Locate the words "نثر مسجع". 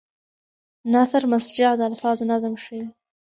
0.93-1.71